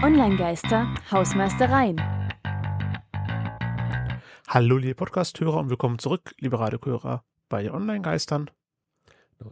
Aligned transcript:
Online-Geister, 0.00 0.94
Hausmeistereien. 1.10 2.00
Hallo, 4.46 4.76
liebe 4.76 4.94
Podcast-Hörer 4.94 5.56
und 5.56 5.70
willkommen 5.70 5.98
zurück, 5.98 6.36
liebe 6.38 6.60
Radiohörer, 6.60 7.24
bei 7.48 7.64
den 7.64 7.72
Online-Geistern. 7.72 8.48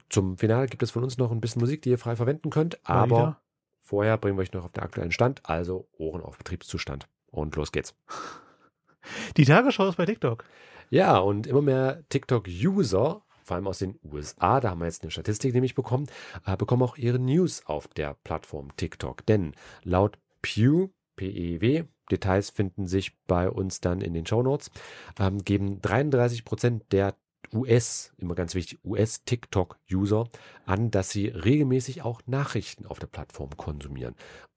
Zum 0.08 0.38
Finale 0.38 0.68
gibt 0.68 0.84
es 0.84 0.92
von 0.92 1.02
uns 1.02 1.18
noch 1.18 1.32
ein 1.32 1.40
bisschen 1.40 1.58
Musik, 1.58 1.82
die 1.82 1.90
ihr 1.90 1.98
frei 1.98 2.14
verwenden 2.14 2.50
könnt, 2.50 2.78
aber 2.88 3.16
wieder. 3.16 3.40
vorher 3.80 4.18
bringen 4.18 4.38
wir 4.38 4.42
euch 4.42 4.52
noch 4.52 4.64
auf 4.64 4.70
den 4.70 4.84
aktuellen 4.84 5.10
Stand, 5.10 5.40
also 5.50 5.88
Ohren 5.98 6.22
auf 6.22 6.38
Betriebszustand. 6.38 7.08
Und 7.32 7.56
los 7.56 7.72
geht's. 7.72 7.96
Die 9.36 9.46
Tagesschau 9.46 9.88
ist 9.88 9.96
bei 9.96 10.06
TikTok. 10.06 10.44
Ja, 10.90 11.18
und 11.18 11.48
immer 11.48 11.62
mehr 11.62 12.04
TikTok-User, 12.08 13.20
vor 13.42 13.54
allem 13.56 13.66
aus 13.66 13.78
den 13.78 13.98
USA, 14.04 14.60
da 14.60 14.70
haben 14.70 14.78
wir 14.78 14.86
jetzt 14.86 15.02
eine 15.02 15.10
Statistik 15.10 15.54
nämlich 15.54 15.74
bekommen, 15.74 16.06
äh, 16.46 16.56
bekommen 16.56 16.84
auch 16.84 16.96
ihre 16.96 17.18
News 17.18 17.66
auf 17.66 17.88
der 17.88 18.14
Plattform 18.22 18.68
TikTok. 18.76 19.26
Denn 19.26 19.52
laut 19.82 20.18
Pew, 20.46 20.90
PEW, 21.16 21.86
Details 22.08 22.50
finden 22.50 22.86
sich 22.86 23.18
bei 23.24 23.50
uns 23.50 23.80
dann 23.80 24.00
in 24.00 24.14
den 24.14 24.26
Shownotes, 24.26 24.70
ähm, 25.18 25.42
geben 25.44 25.82
33 25.82 26.44
Prozent 26.44 26.92
der 26.92 27.16
US, 27.52 28.12
immer 28.18 28.34
ganz 28.34 28.54
wichtig, 28.54 28.80
US-TikTok-User 28.84 30.28
an, 30.66 30.90
dass 30.90 31.10
sie 31.10 31.28
regelmäßig 31.28 32.02
auch 32.02 32.20
Nachrichten 32.26 32.86
auf 32.86 32.98
der 32.98 33.06
Plattform 33.06 33.50
konsumieren. 33.56 34.14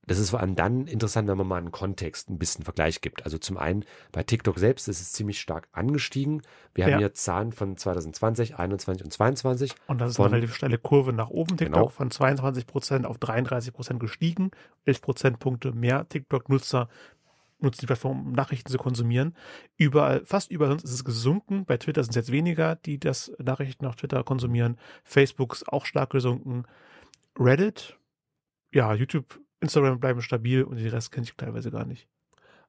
Das 0.07 0.17
ist 0.17 0.31
vor 0.31 0.39
allem 0.39 0.55
dann 0.55 0.87
interessant, 0.87 1.27
wenn 1.27 1.37
man 1.37 1.45
mal 1.45 1.57
einen 1.57 1.71
Kontext, 1.71 2.31
ein 2.31 2.39
bisschen 2.39 2.65
Vergleich 2.65 2.99
gibt. 3.01 3.25
Also 3.25 3.37
zum 3.37 3.57
einen 3.57 3.85
bei 4.11 4.23
TikTok 4.23 4.57
selbst 4.57 4.87
ist 4.87 5.01
es 5.01 5.11
ziemlich 5.11 5.39
stark 5.39 5.67
angestiegen. 5.71 6.41
Wir 6.73 6.85
haben 6.85 6.93
Ja. 6.93 6.97
hier 6.97 7.13
Zahlen 7.13 7.51
von 7.51 7.77
2020, 7.77 8.55
21 8.57 9.03
und 9.05 9.11
22. 9.11 9.75
Und 9.85 10.01
das 10.01 10.11
ist 10.11 10.15
Von- 10.15 10.25
eine 10.25 10.37
relativ 10.37 10.55
steile 10.55 10.79
Kurve 10.79 11.13
nach 11.13 11.29
oben. 11.29 11.57
TikTok 11.57 11.73
Genau. 11.75 11.87
von 11.89 12.09
22% 12.09 13.05
auf 13.05 13.19
33% 13.19 13.99
gestiegen. 13.99 14.49
11 14.85 15.01
Prozentpunkte 15.01 15.73
mehr 15.73 16.09
TikTok-Nutzer 16.09 16.89
nutzen 17.59 17.81
die 17.81 17.85
Plattform, 17.87 18.27
um 18.27 18.31
Nachrichten 18.33 18.71
zu 18.71 18.77
konsumieren. 18.77 19.35
Überall, 19.77 20.25
fast 20.25 20.49
überall 20.51 20.71
sonst 20.71 20.83
ist 20.85 20.91
es 20.93 21.03
gesunken. 21.05 21.65
Bei 21.65 21.77
Twitter 21.77 22.03
sind 22.03 22.11
es 22.11 22.15
jetzt 22.15 22.31
weniger, 22.31 22.75
die 22.75 22.99
das 22.99 23.31
Nachrichten 23.37 23.85
auf 23.85 23.95
Twitter 23.95 24.23
konsumieren. 24.23 24.77
Facebook 25.03 25.53
ist 25.53 25.67
auch 25.67 25.85
stark 25.85 26.09
gesunken. 26.11 26.63
Reddit, 27.37 27.97
ja, 28.73 28.93
YouTube, 28.93 29.39
Instagram 29.61 29.99
bleiben 29.99 30.21
stabil 30.21 30.63
und 30.63 30.77
den 30.77 30.87
Rest 30.87 31.11
kenne 31.11 31.25
ich 31.25 31.33
teilweise 31.35 31.71
gar 31.71 31.85
nicht. 31.85 32.07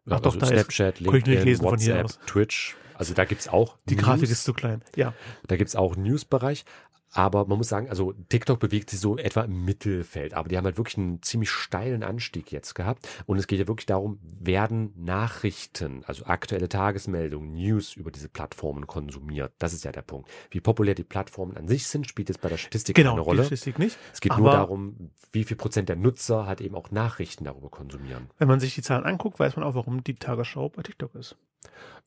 Ach 0.09 0.21
doch, 0.21 0.35
also 0.35 0.39
da 0.39 0.47
ist- 0.47 0.53
Snapchat, 0.53 0.95
kann 0.97 1.05
ich 1.05 1.13
nicht 1.13 1.27
LinkedIn, 1.27 1.45
lesen 1.45 1.63
von 1.69 1.79
hier 1.79 1.95
WhatsApp, 1.95 2.05
aus. 2.05 2.27
Twitch. 2.27 2.77
Also 2.95 3.15
da 3.15 3.25
gibt 3.25 3.41
es 3.41 3.49
auch 3.49 3.79
Die 3.89 3.95
News. 3.95 4.05
Grafik 4.05 4.31
ist 4.31 4.45
zu 4.45 4.53
klein. 4.53 4.83
Ja, 4.95 5.15
Da 5.47 5.57
gibt 5.57 5.69
es 5.69 5.77
auch 5.77 5.95
einen 5.95 6.03
News-Bereich. 6.05 6.65
Aber 7.13 7.47
man 7.47 7.59
muss 7.59 7.69
sagen, 7.69 7.89
also 7.89 8.13
TikTok 8.29 8.61
bewegt 8.61 8.91
sich 8.91 9.01
so 9.01 9.17
etwa 9.17 9.43
im 9.43 9.65
Mittelfeld. 9.65 10.35
Aber 10.35 10.49
die 10.49 10.57
haben 10.57 10.65
halt 10.65 10.77
wirklich 10.77 10.99
einen 10.99 11.23
ziemlich 11.23 11.51
steilen 11.51 12.03
Anstieg 12.03 12.53
jetzt 12.53 12.75
gehabt. 12.75 13.09
Und 13.27 13.39
es 13.39 13.47
geht 13.47 13.59
ja 13.59 13.67
wirklich 13.67 13.87
darum, 13.87 14.21
werden 14.23 14.93
Nachrichten, 14.97 16.05
also 16.07 16.25
aktuelle 16.27 16.69
Tagesmeldungen, 16.69 17.53
News 17.53 17.97
über 17.97 18.13
diese 18.13 18.29
Plattformen 18.29 18.87
konsumiert. 18.87 19.53
Das 19.59 19.73
ist 19.73 19.85
ja 19.85 19.91
der 19.91 20.03
Punkt. 20.03 20.31
Wie 20.51 20.61
populär 20.61 20.95
die 20.95 21.05
Plattformen 21.05 21.57
an 21.57 21.67
sich 21.67 21.89
sind, 21.89 22.09
spielt 22.09 22.29
jetzt 22.29 22.41
bei 22.41 22.49
der 22.49 22.59
Statistik 22.59 22.95
genau, 22.95 23.11
keine 23.11 23.23
die 23.23 23.29
Rolle. 23.29 23.43
Statistik 23.45 23.79
nicht. 23.79 23.99
Es 24.13 24.21
geht 24.21 24.37
nur 24.37 24.51
darum, 24.53 25.11
wie 25.33 25.45
viel 25.45 25.57
Prozent 25.57 25.89
der 25.89 25.97
Nutzer 25.97 26.47
halt 26.47 26.61
eben 26.61 26.77
auch 26.77 26.91
Nachrichten 26.91 27.45
darüber 27.45 27.71
konsumieren. 27.71 28.31
Wenn 28.39 28.49
man 28.49 28.61
sich 28.61 28.75
die 28.75 28.83
Zahlen 28.83 29.05
anguckt, 29.05 29.41
weiß 29.41 29.57
man 29.57 29.65
auch, 29.65 29.75
warum 29.75 30.05
die 30.05 30.15
Tagesschau 30.15 30.69
bei 30.69 30.83
TikTok 30.83 31.15
ist. 31.17 31.37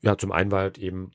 Ja, 0.01 0.17
zum 0.17 0.31
einen 0.31 0.51
war 0.51 0.61
halt 0.61 0.77
eben 0.77 1.11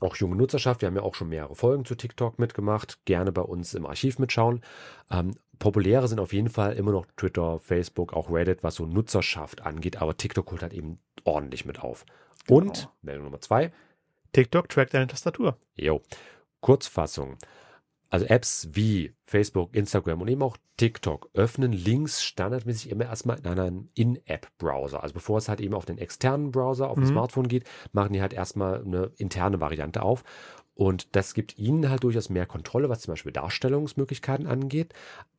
auch 0.00 0.16
junge 0.16 0.36
Nutzerschaft. 0.36 0.80
Wir 0.80 0.86
haben 0.88 0.96
ja 0.96 1.02
auch 1.02 1.14
schon 1.14 1.28
mehrere 1.28 1.54
Folgen 1.54 1.84
zu 1.84 1.94
TikTok 1.94 2.38
mitgemacht. 2.38 2.98
Gerne 3.04 3.32
bei 3.32 3.42
uns 3.42 3.74
im 3.74 3.86
Archiv 3.86 4.18
mitschauen. 4.18 4.62
Ähm, 5.10 5.36
populäre 5.58 6.08
sind 6.08 6.20
auf 6.20 6.32
jeden 6.32 6.48
Fall 6.48 6.72
immer 6.74 6.92
noch 6.92 7.06
Twitter, 7.16 7.58
Facebook, 7.58 8.12
auch 8.14 8.30
Reddit, 8.30 8.62
was 8.62 8.76
so 8.76 8.86
Nutzerschaft 8.86 9.62
angeht. 9.66 10.00
Aber 10.00 10.16
TikTok 10.16 10.50
holt 10.50 10.62
halt 10.62 10.72
eben 10.72 10.98
ordentlich 11.24 11.64
mit 11.64 11.80
auf. 11.80 12.04
Und, 12.48 12.74
Genau. 12.74 12.92
Meldung 13.02 13.24
Nummer 13.24 13.40
zwei, 13.40 13.72
TikTok 14.32 14.68
trackt 14.68 14.94
deine 14.94 15.06
Tastatur. 15.06 15.56
jo, 15.76 16.00
Kurzfassung. 16.60 17.36
Also 18.10 18.26
Apps 18.26 18.68
wie 18.72 19.14
Facebook, 19.24 19.74
Instagram 19.74 20.20
und 20.20 20.28
eben 20.28 20.42
auch 20.42 20.56
TikTok 20.76 21.30
öffnen 21.34 21.72
Links 21.72 22.22
standardmäßig 22.24 22.90
immer 22.90 23.04
erstmal 23.04 23.38
in 23.38 23.46
einem 23.46 23.88
In-App-Browser. 23.94 25.02
Also 25.02 25.14
bevor 25.14 25.38
es 25.38 25.48
halt 25.48 25.60
eben 25.60 25.74
auf 25.74 25.84
den 25.86 25.98
externen 25.98 26.50
Browser 26.50 26.90
auf 26.90 26.96
dem 26.96 27.04
Mhm. 27.04 27.10
Smartphone 27.10 27.48
geht, 27.48 27.64
machen 27.92 28.12
die 28.12 28.20
halt 28.20 28.32
erstmal 28.32 28.82
eine 28.84 29.12
interne 29.16 29.60
Variante 29.60 30.02
auf. 30.02 30.24
Und 30.74 31.14
das 31.14 31.34
gibt 31.34 31.58
ihnen 31.58 31.88
halt 31.88 32.02
durchaus 32.02 32.30
mehr 32.30 32.46
Kontrolle, 32.46 32.88
was 32.88 33.00
zum 33.00 33.12
Beispiel 33.12 33.32
Darstellungsmöglichkeiten 33.32 34.46
angeht. 34.46 34.94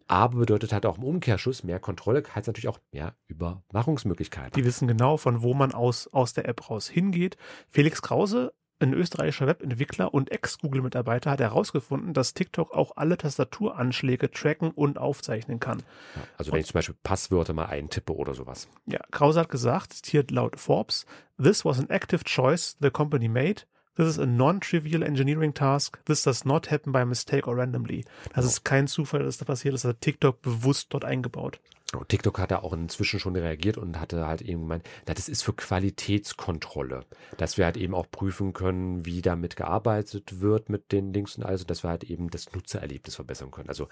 Aber 0.07 0.39
bedeutet 0.39 0.71
halt 0.73 0.85
auch 0.85 0.97
im 0.97 1.03
Umkehrschluss 1.03 1.63
mehr 1.63 1.79
Kontrolle, 1.79 2.21
heißt 2.35 2.47
natürlich 2.47 2.67
auch 2.67 2.79
mehr 2.91 3.15
Überwachungsmöglichkeiten. 3.27 4.51
Die 4.53 4.65
wissen 4.65 4.87
genau, 4.87 5.17
von 5.17 5.41
wo 5.41 5.53
man 5.53 5.73
aus, 5.73 6.07
aus 6.07 6.33
der 6.33 6.47
App 6.47 6.69
raus 6.69 6.87
hingeht. 6.89 7.37
Felix 7.69 8.01
Krause, 8.01 8.53
ein 8.81 8.93
österreichischer 8.93 9.47
Webentwickler 9.47 10.13
und 10.13 10.31
Ex-Google-Mitarbeiter, 10.31 11.31
hat 11.31 11.39
herausgefunden, 11.39 12.13
dass 12.13 12.33
TikTok 12.33 12.73
auch 12.73 12.97
alle 12.97 13.17
Tastaturanschläge 13.17 14.31
tracken 14.31 14.71
und 14.71 14.97
aufzeichnen 14.97 15.59
kann. 15.59 15.79
Ja, 16.15 16.21
also 16.37 16.51
wenn 16.51 16.59
ich 16.59 16.67
zum 16.67 16.75
Beispiel 16.75 16.95
Passwörter 17.03 17.53
mal 17.53 17.65
eintippe 17.65 18.15
oder 18.15 18.33
sowas. 18.33 18.67
Ja, 18.85 18.99
Krause 19.11 19.41
hat 19.41 19.49
gesagt, 19.49 19.93
zitiert 19.93 20.31
laut 20.31 20.59
Forbes, 20.59 21.05
This 21.41 21.65
was 21.65 21.79
an 21.79 21.89
active 21.89 22.23
choice 22.23 22.77
the 22.81 22.91
company 22.91 23.27
made. 23.27 23.63
This 23.95 24.07
is 24.07 24.19
a 24.19 24.25
non-trivial 24.25 25.03
engineering 25.03 25.53
task. 25.53 25.99
This 26.05 26.23
does 26.23 26.45
not 26.45 26.71
happen 26.71 26.93
by 26.93 27.03
mistake 27.03 27.47
or 27.47 27.57
randomly. 27.57 28.05
Das 28.33 28.45
ist 28.45 28.63
kein 28.63 28.87
Zufall, 28.87 29.23
dass 29.23 29.37
das 29.37 29.45
passiert 29.45 29.73
ist. 29.73 29.83
Das 29.83 29.89
hat 29.89 30.01
TikTok 30.01 30.41
bewusst 30.41 30.93
dort 30.93 31.03
eingebaut. 31.03 31.59
Und 31.93 32.07
TikTok 32.07 32.39
hat 32.39 32.51
da 32.51 32.59
auch 32.59 32.71
inzwischen 32.73 33.19
schon 33.19 33.35
reagiert 33.35 33.77
und 33.77 33.99
hatte 33.99 34.25
halt 34.25 34.41
eben 34.41 34.61
gemeint, 34.61 34.87
das 35.05 35.27
ist 35.27 35.43
für 35.43 35.53
Qualitätskontrolle, 35.53 37.05
dass 37.37 37.57
wir 37.57 37.65
halt 37.65 37.75
eben 37.75 37.93
auch 37.93 38.09
prüfen 38.09 38.53
können, 38.53 39.05
wie 39.05 39.21
damit 39.21 39.55
gearbeitet 39.57 40.39
wird 40.39 40.69
mit 40.69 40.91
den 40.93 41.11
Links 41.13 41.35
und 41.37 41.43
also, 41.43 41.65
dass 41.65 41.83
wir 41.83 41.89
halt 41.89 42.03
eben 42.05 42.29
das 42.29 42.53
Nutzererlebnis 42.53 43.15
verbessern 43.15 43.51
können. 43.51 43.67
Also 43.69 43.87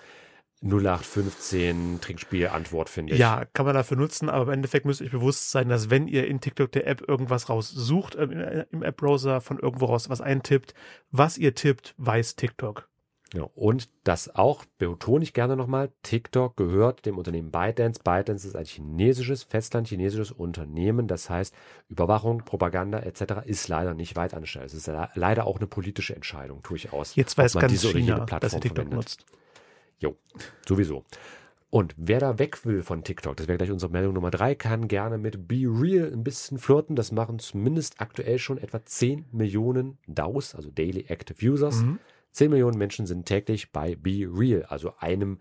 0815 0.62 2.00
Trinkspiel 2.02 2.48
Antwort 2.48 2.90
finde 2.90 3.14
ich. 3.14 3.20
Ja, 3.20 3.46
kann 3.54 3.66
man 3.66 3.76
dafür 3.76 3.98
nutzen, 3.98 4.30
aber 4.30 4.44
im 4.44 4.50
Endeffekt 4.50 4.86
müsst 4.86 5.02
ihr 5.02 5.06
euch 5.08 5.12
bewusst 5.12 5.52
sein, 5.52 5.70
dass 5.70 5.90
wenn 5.90 6.08
ihr 6.08 6.28
in 6.28 6.42
TikTok 6.42 6.72
der 6.72 6.88
App 6.88 7.02
irgendwas 7.08 7.50
raussucht, 7.50 8.16
äh, 8.16 8.24
im- 8.24 8.66
im 8.72 8.84
App-Browser 8.84 9.42
von 9.42 9.60
irgendwo 9.60 9.86
raus 9.86 10.10
was 10.10 10.22
eintippt, 10.22 10.74
was 11.12 11.38
ihr 11.38 11.56
tippt, 11.56 11.96
weiß 11.98 12.36
TikTok. 12.36 12.88
Ja, 13.34 13.44
und 13.56 13.90
das 14.04 14.34
auch, 14.36 14.66
betone 14.80 15.24
ich 15.24 15.34
gerne 15.34 15.56
nochmal, 15.56 15.92
TikTok 16.02 16.58
gehört 16.58 17.06
dem 17.06 17.18
Unternehmen 17.18 17.52
ByteDance. 17.52 18.00
ByteDance 18.04 18.48
ist 18.48 18.56
ein 18.56 18.66
chinesisches, 18.66 19.44
festlandchinesisches 19.44 20.32
Unternehmen. 20.32 21.08
Das 21.08 21.30
heißt, 21.30 21.54
Überwachung, 21.90 22.40
Propaganda 22.44 23.00
etc. 23.02 23.46
ist 23.46 23.68
leider 23.68 23.94
nicht 23.94 24.16
weit 24.16 24.34
angestellt. 24.34 24.66
Es 24.66 24.74
ist 24.74 24.88
le- 24.88 25.10
leider 25.14 25.46
auch 25.46 25.58
eine 25.58 25.68
politische 25.68 26.16
Entscheidung 26.16 26.62
durchaus. 26.64 27.16
Jetzt 27.16 27.38
weiß 27.38 27.54
man 27.54 27.62
ganz 27.62 27.74
diese 27.74 27.90
oder 27.90 28.00
China, 28.00 28.16
dass 28.16 28.22
ihr 28.22 28.26
Plattform 28.26 28.62
TikTok 28.62 28.76
verwendet. 28.78 28.98
nutzt. 28.98 29.26
Jo, 30.00 30.16
sowieso. 30.68 31.04
Und 31.70 31.94
wer 31.98 32.20
da 32.20 32.40
weg 32.40 32.66
will 32.66 32.82
von 32.82 33.04
TikTok, 33.04 33.38
das 33.38 33.48
wäre 33.48 33.60
gleich 33.60 33.70
unsere 33.70 33.92
Meldung 33.92 34.16
Nummer 34.16 34.32
drei, 34.32 34.56
kann 34.56 34.88
gerne 34.88 35.20
mit 35.20 35.48
Be 35.48 35.66
Real 35.68 36.12
ein 36.12 36.24
bisschen 36.24 36.58
flirten. 36.58 36.96
Das 36.96 37.12
machen 37.12 37.38
zumindest 37.38 38.02
aktuell 38.02 38.40
schon 38.40 38.58
etwa 38.58 38.84
10 38.84 39.26
Millionen 39.32 40.00
DAUs, 40.08 40.56
also 40.56 40.72
Daily 40.72 41.06
Active 41.10 41.48
Users. 41.48 41.84
Mhm. 41.84 42.00
10 42.32 42.50
Millionen 42.52 42.78
Menschen 42.78 43.06
sind 43.06 43.26
täglich 43.26 43.72
bei 43.72 43.96
Be 43.96 44.28
Real, 44.32 44.64
also 44.64 44.94
einem 45.00 45.40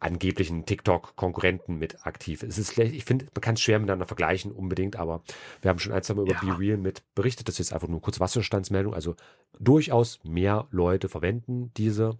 angeblichen 0.00 0.64
TikTok-Konkurrenten 0.64 1.76
mit 1.76 2.06
aktiv. 2.06 2.44
Es 2.44 2.56
ist, 2.56 2.72
schlecht- 2.74 2.94
ich 2.94 3.04
finde, 3.04 3.26
man 3.34 3.40
kann 3.40 3.54
es 3.54 3.60
schwer 3.62 3.80
miteinander 3.80 4.06
vergleichen, 4.06 4.52
unbedingt, 4.52 4.94
aber 4.94 5.22
wir 5.60 5.70
haben 5.70 5.80
schon 5.80 5.92
ein, 5.92 6.02
zwei 6.04 6.14
Mal 6.14 6.22
über 6.22 6.34
Ja. 6.34 6.40
Be 6.40 6.56
Real 6.58 6.76
mit 6.76 7.02
berichtet. 7.16 7.48
Das 7.48 7.54
ist 7.54 7.58
jetzt 7.58 7.72
einfach 7.72 7.88
nur 7.88 8.00
kurz 8.00 8.20
Wasserstandsmeldung. 8.20 8.94
Also 8.94 9.16
durchaus 9.58 10.20
mehr 10.22 10.68
Leute 10.70 11.08
verwenden 11.08 11.72
diese 11.76 12.16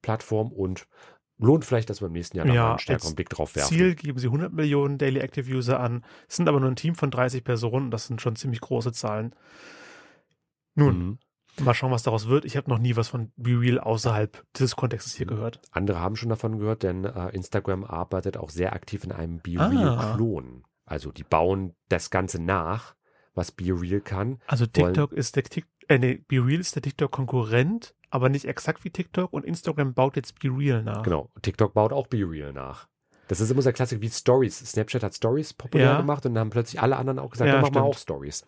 Plattform 0.00 0.52
und 0.52 0.86
lohnt 1.36 1.66
vielleicht, 1.66 1.90
dass 1.90 2.00
wir 2.00 2.06
im 2.06 2.12
nächsten 2.14 2.38
Jahr 2.38 2.46
noch 2.46 2.54
Ja, 2.54 2.62
mal 2.62 2.70
einen 2.70 2.78
stärkeren 2.78 3.14
Blick 3.14 3.28
drauf 3.28 3.54
werfen. 3.54 3.76
Ziel 3.76 3.94
geben 3.94 4.18
sie 4.18 4.28
100 4.28 4.50
Millionen 4.52 4.96
Daily 4.96 5.20
Active 5.20 5.50
User 5.54 5.80
an, 5.80 6.04
Es 6.28 6.36
sind 6.36 6.48
aber 6.48 6.60
nur 6.60 6.70
ein 6.70 6.76
Team 6.76 6.94
von 6.94 7.10
30 7.10 7.44
Personen, 7.44 7.90
das 7.90 8.06
sind 8.06 8.22
schon 8.22 8.36
ziemlich 8.36 8.60
große 8.62 8.92
Zahlen. 8.92 9.34
Nun, 10.74 10.98
Mhm. 10.98 11.18
Mal 11.60 11.74
schauen, 11.74 11.90
was 11.92 12.02
daraus 12.02 12.28
wird. 12.28 12.44
Ich 12.44 12.56
habe 12.56 12.68
noch 12.70 12.78
nie 12.78 12.96
was 12.96 13.08
von 13.08 13.32
Be 13.36 13.60
Real 13.60 13.78
außerhalb 13.80 14.44
dieses 14.56 14.76
Kontextes 14.76 15.14
hier 15.14 15.26
Mhm. 15.26 15.30
gehört. 15.30 15.60
Andere 15.72 16.00
haben 16.00 16.16
schon 16.16 16.28
davon 16.28 16.58
gehört, 16.58 16.82
denn 16.82 17.04
äh, 17.04 17.28
Instagram 17.30 17.84
arbeitet 17.84 18.36
auch 18.36 18.50
sehr 18.50 18.72
aktiv 18.72 19.04
in 19.04 19.12
einem 19.12 19.40
Be 19.40 19.54
Ah. 19.58 19.66
Real-Klon. 19.68 20.64
Also 20.86 21.12
die 21.12 21.24
bauen 21.24 21.74
das 21.88 22.10
Ganze 22.10 22.40
nach, 22.42 22.94
was 23.34 23.52
Be 23.52 23.66
Real 23.78 24.00
kann. 24.00 24.40
Also 24.46 24.66
TikTok 24.66 25.12
ist 25.12 25.36
der 25.36 25.44
Tik 25.44 25.66
äh, 25.88 25.98
nee, 25.98 26.22
Be 26.28 26.36
Real 26.44 26.60
ist 26.60 26.74
der 26.74 26.82
TikTok-Konkurrent, 26.82 27.94
aber 28.10 28.28
nicht 28.28 28.44
exakt 28.44 28.84
wie 28.84 28.90
TikTok 28.90 29.32
und 29.32 29.44
Instagram 29.44 29.94
baut 29.94 30.16
jetzt 30.16 30.38
Be 30.38 30.48
Real 30.48 30.82
nach. 30.82 31.02
Genau. 31.02 31.30
TikTok 31.42 31.74
baut 31.74 31.92
auch 31.92 32.06
Be 32.06 32.18
Real 32.28 32.52
nach. 32.52 32.88
Das 33.28 33.40
ist 33.40 33.50
immer 33.50 33.60
so 33.60 33.68
ein 33.68 33.74
Klassiker 33.74 34.00
wie 34.00 34.08
Stories. 34.08 34.58
Snapchat 34.58 35.02
hat 35.02 35.14
Stories 35.14 35.52
populär 35.52 35.86
Ja. 35.86 35.96
gemacht 35.98 36.24
und 36.24 36.34
dann 36.34 36.40
haben 36.42 36.50
plötzlich 36.50 36.80
alle 36.80 36.96
anderen 36.96 37.18
auch 37.18 37.30
gesagt, 37.30 37.48
Ja, 37.48 37.54
dann 37.54 37.62
machen 37.62 37.74
wir 37.74 37.82
auch 37.82 37.98
Stories. 37.98 38.44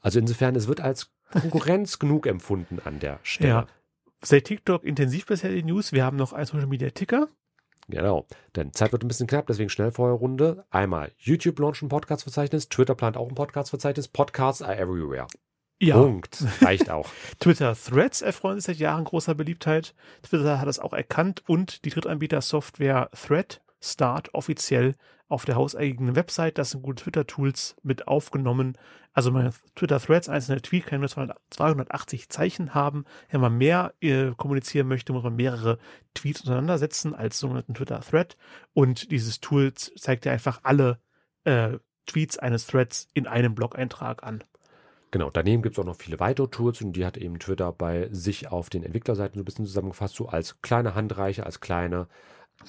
Also 0.00 0.18
insofern, 0.18 0.56
es 0.56 0.66
wird 0.66 0.80
als 0.80 1.12
Konkurrenz 1.30 1.98
genug 1.98 2.26
empfunden 2.26 2.78
an 2.84 3.00
der 3.00 3.18
Stelle. 3.22 3.48
Ja. 3.48 3.66
Seit 4.22 4.44
TikTok 4.44 4.84
intensiv 4.84 5.26
bisher 5.26 5.50
die 5.50 5.62
News. 5.62 5.92
Wir 5.92 6.04
haben 6.04 6.16
noch 6.16 6.32
einen 6.32 6.46
Social 6.46 6.66
Media 6.66 6.90
Ticker. 6.90 7.28
Genau, 7.88 8.26
denn 8.56 8.72
Zeit 8.72 8.90
wird 8.90 9.04
ein 9.04 9.08
bisschen 9.08 9.28
knapp, 9.28 9.46
deswegen 9.46 9.70
schnell 9.70 9.92
Runde. 9.96 10.64
Einmal 10.70 11.12
YouTube 11.18 11.58
launcht 11.60 11.82
ein 11.82 11.88
Podcast-Verzeichnis, 11.88 12.68
Twitter 12.68 12.96
plant 12.96 13.16
auch 13.16 13.28
ein 13.28 13.36
Podcast-Verzeichnis, 13.36 14.08
Podcasts 14.08 14.60
are 14.60 14.76
everywhere. 14.76 15.28
Ja. 15.78 15.96
Punkt. 15.96 16.42
Reicht 16.62 16.90
auch. 16.90 17.08
Twitter 17.38 17.76
Threads 17.76 18.22
erfreuen 18.22 18.58
sich 18.58 18.64
seit 18.64 18.76
Jahren 18.78 19.04
großer 19.04 19.34
Beliebtheit. 19.34 19.94
Twitter 20.22 20.58
hat 20.58 20.66
das 20.66 20.78
auch 20.78 20.94
erkannt 20.94 21.42
und 21.46 21.84
die 21.84 21.90
Drittanbieter-Software 21.90 23.10
Thread 23.12 23.60
Start 23.80 24.34
offiziell 24.34 24.94
auf 25.28 25.44
der 25.44 25.56
hauseigenen 25.56 26.16
Website. 26.16 26.58
Das 26.58 26.70
sind 26.70 26.82
gute 26.82 27.04
Twitter-Tools 27.04 27.76
mit 27.82 28.06
aufgenommen. 28.06 28.78
Also 29.12 29.30
meine 29.30 29.50
Twitter-Threads, 29.74 30.28
einzelne 30.28 30.62
Tweet 30.62 30.86
kann 30.86 31.00
nur 31.00 31.08
280 31.08 32.28
Zeichen 32.28 32.74
haben. 32.74 33.04
Wenn 33.30 33.40
man 33.40 33.56
mehr 33.56 33.94
äh, 34.00 34.32
kommunizieren 34.36 34.88
möchte, 34.88 35.12
muss 35.12 35.24
man 35.24 35.36
mehrere 35.36 35.78
Tweets 36.14 36.42
untereinandersetzen 36.42 37.14
als 37.14 37.38
sogenannten 37.38 37.74
Twitter-Thread. 37.74 38.36
Und 38.72 39.10
dieses 39.10 39.40
Tool 39.40 39.72
zeigt 39.74 40.24
dir 40.26 40.32
einfach 40.32 40.60
alle 40.62 41.00
äh, 41.44 41.78
Tweets 42.06 42.38
eines 42.38 42.66
Threads 42.66 43.08
in 43.14 43.26
einem 43.26 43.54
Blog-Eintrag 43.54 44.22
an. 44.22 44.44
Genau, 45.10 45.30
daneben 45.30 45.62
gibt 45.62 45.76
es 45.76 45.78
auch 45.78 45.86
noch 45.86 45.96
viele 45.96 46.20
weitere 46.20 46.48
Tools 46.48 46.82
und 46.82 46.92
die 46.92 47.06
hat 47.06 47.16
eben 47.16 47.38
Twitter 47.38 47.72
bei 47.72 48.08
sich 48.10 48.48
auf 48.48 48.70
den 48.70 48.82
Entwicklerseiten 48.82 49.36
so 49.36 49.42
ein 49.42 49.44
bisschen 49.44 49.66
zusammengefasst, 49.66 50.14
so 50.14 50.28
als 50.28 50.60
kleine 50.62 50.94
Handreiche, 50.94 51.46
als 51.46 51.60
kleine 51.60 52.08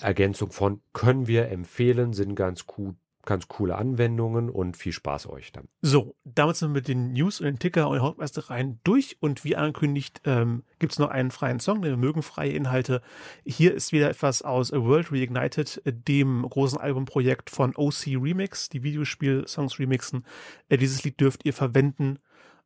Ergänzung 0.02 0.52
von 0.52 0.82
können 0.94 1.28
wir 1.28 1.50
empfehlen, 1.50 2.14
sind 2.14 2.36
ganz 2.36 2.66
cool, 2.78 2.96
ganz 3.28 3.48
coole 3.48 3.76
Anwendungen 3.76 4.50
und 4.50 4.78
viel 4.78 4.94
Spaß 4.94 5.28
euch 5.30 5.52
dann. 5.52 5.68
So, 5.82 6.16
damit 6.24 6.56
sind 6.56 6.70
wir 6.70 6.76
mit 6.76 6.88
den 6.88 7.12
News 7.12 7.40
und 7.40 7.46
den 7.46 7.60
Ticker 7.60 7.90
und 7.90 8.00
den 8.00 8.44
rein 8.50 8.80
durch 8.84 9.18
und 9.20 9.44
wie 9.44 9.56
angekündigt 9.56 10.22
ähm, 10.24 10.64
gibt 10.80 10.94
es 10.94 11.00
noch 11.00 11.10
einen 11.10 11.30
freien 11.30 11.60
Song, 11.60 11.82
denn 11.82 11.92
wir 11.92 11.98
mögen 11.98 12.24
freie 12.24 12.52
Inhalte. 12.52 13.02
Hier 13.44 13.74
ist 13.74 13.92
wieder 13.92 14.10
etwas 14.10 14.42
aus 14.42 14.72
A 14.72 14.82
World 14.82 15.12
Reignited, 15.12 15.82
dem 15.86 16.44
großen 16.48 16.80
Albumprojekt 16.80 17.50
von 17.50 17.76
OC 17.76 18.08
Remix, 18.08 18.70
die 18.70 18.84
Videospiel-Songs 18.84 19.78
remixen. 19.78 20.26
Äh, 20.70 20.78
dieses 20.78 21.04
Lied 21.04 21.20
dürft 21.20 21.46
ihr 21.46 21.54
verwenden, 21.54 22.20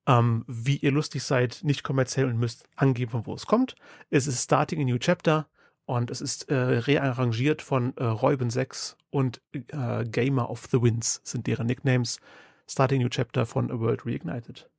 ähm, 0.07 0.45
wie 0.47 0.77
ihr 0.77 0.91
lustig 0.91 1.23
seid, 1.23 1.62
nicht 1.63 1.83
kommerziell 1.83 2.27
und 2.27 2.38
müsst 2.38 2.65
angeben, 2.75 3.12
von 3.12 3.25
wo 3.25 3.33
es 3.33 3.45
kommt. 3.45 3.75
Es 4.09 4.27
ist 4.27 4.44
Starting 4.44 4.81
a 4.81 4.85
New 4.85 4.97
Chapter. 4.97 5.47
Und 5.92 6.10
es 6.10 6.22
ist 6.22 6.50
äh, 6.50 6.56
rearrangiert 6.56 7.62
von 7.62 7.94
äh, 7.98 8.06
Reuben 8.06 8.50
6 8.50 8.96
und 9.10 9.42
äh, 9.52 10.06
Gamer 10.06 10.50
of 10.50 10.70
the 10.72 10.82
Winds 10.82 11.20
sind 11.26 11.48
deren 11.48 11.68
Nicknames. 11.68 12.22
Starting 12.66 13.02
New 13.02 13.10
Chapter 13.10 13.46
von 13.46 13.70
A 13.70 13.78
World 13.78 14.06
Reignited. 14.06 14.70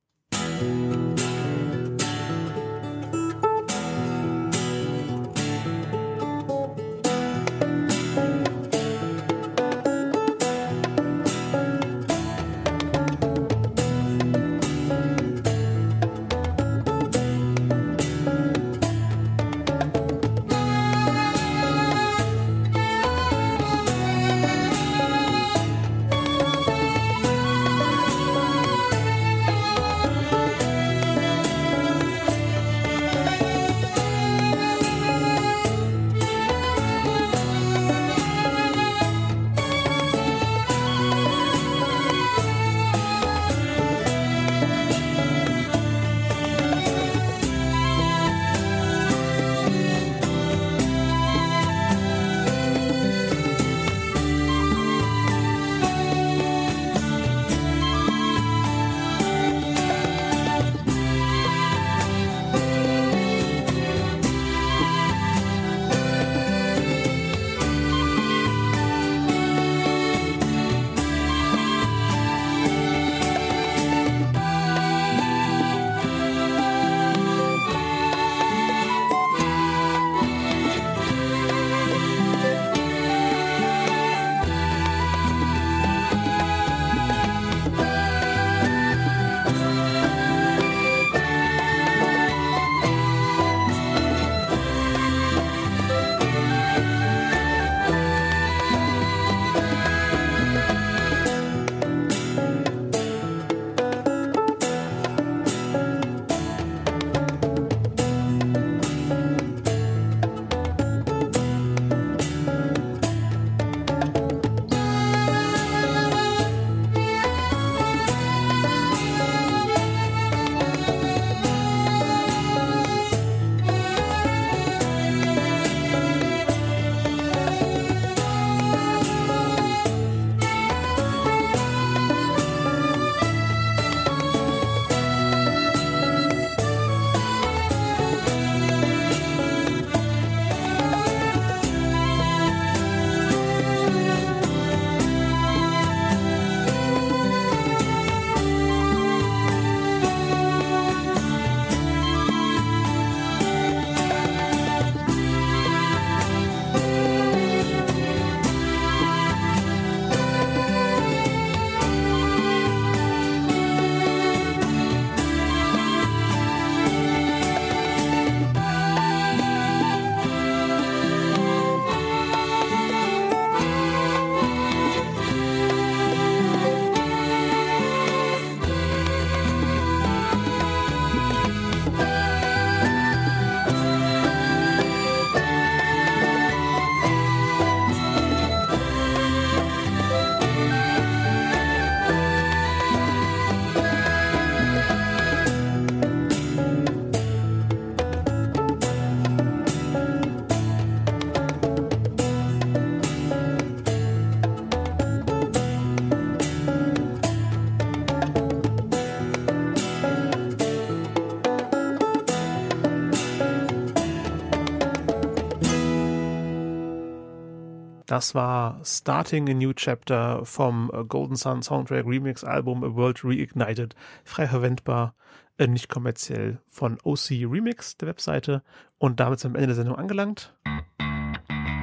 Das 218.13 218.35
war 218.35 218.79
Starting 218.83 219.49
a 219.49 219.55
New 219.55 219.73
Chapter 219.73 220.45
vom 220.45 220.91
äh, 220.93 221.03
Golden 221.03 221.35
Sun 221.35 221.63
Soundtrack 221.63 222.05
Remix 222.05 222.43
Album 222.43 222.83
A 222.83 222.93
World 222.93 223.21
Reignited. 223.23 223.95
Frei 224.23 224.47
verwendbar, 224.47 225.15
äh, 225.57 225.65
nicht 225.65 225.89
kommerziell 225.89 226.59
von 226.67 226.99
OC 227.01 227.31
Remix, 227.49 227.97
der 227.97 228.09
Webseite. 228.09 228.61
Und 228.99 229.19
damit 229.19 229.39
sind 229.39 229.53
wir 229.53 229.57
am 229.57 229.63
Ende 229.63 229.69
der 229.69 229.75
Sendung 229.77 229.95
angelangt. 229.95 230.53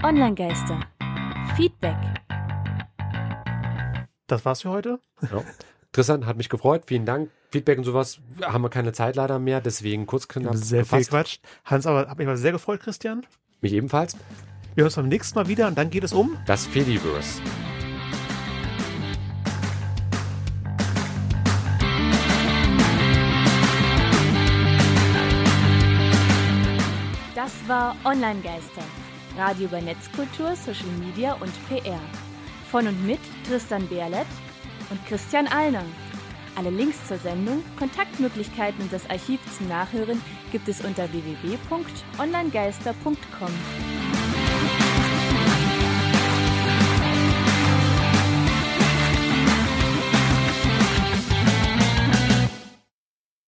Online-Geister. 0.04 0.78
Feedback. 1.56 1.98
Das 4.28 4.44
war's 4.44 4.62
für 4.62 4.70
heute. 4.70 5.00
Ja. 5.22 5.42
Tristan, 5.90 6.26
hat 6.26 6.36
mich 6.36 6.48
gefreut. 6.48 6.84
Vielen 6.86 7.06
Dank. 7.06 7.30
Feedback 7.50 7.78
und 7.78 7.82
sowas 7.82 8.20
haben 8.40 8.62
wir 8.62 8.70
keine 8.70 8.92
Zeit 8.92 9.16
leider 9.16 9.40
mehr, 9.40 9.60
deswegen 9.60 10.06
kurz 10.06 10.28
knapp 10.28 10.54
Sehr 10.54 10.84
viel 10.84 11.04
Quatsch. 11.04 11.40
Hans, 11.64 11.88
aber 11.88 12.08
hat 12.08 12.18
mich 12.18 12.28
aber 12.28 12.36
sehr 12.36 12.52
gefreut, 12.52 12.78
Christian. 12.78 13.26
Mich 13.60 13.72
ebenfalls. 13.72 14.16
Wir 14.74 14.82
hören 14.82 14.88
uns 14.88 14.96
beim 14.96 15.08
nächsten 15.08 15.36
Mal 15.36 15.48
wieder 15.48 15.66
und 15.66 15.76
dann 15.76 15.90
geht 15.90 16.04
es 16.04 16.12
um 16.12 16.38
Das 16.46 16.64
Fediverse. 16.64 17.40
Das 27.34 27.52
war 27.66 27.96
Online-Geister. 28.04 28.84
Radio 29.36 29.66
über 29.66 29.80
Netzkultur, 29.80 30.54
Social 30.54 30.86
Media 31.00 31.32
und 31.34 31.52
PR. 31.68 31.98
Von 32.70 32.86
und 32.86 33.04
mit 33.04 33.18
Tristan 33.48 33.88
Berlet 33.88 34.28
und 34.90 35.04
Christian 35.06 35.48
Allner. 35.48 35.82
Alle 36.54 36.70
Links 36.70 37.08
zur 37.08 37.18
Sendung, 37.18 37.64
Kontaktmöglichkeiten 37.76 38.82
und 38.82 38.92
das 38.92 39.10
Archiv 39.10 39.40
zum 39.56 39.66
Nachhören 39.68 40.22
gibt 40.52 40.68
es 40.68 40.84
unter 40.84 41.12
www.onlinegeister.com. 41.12 43.99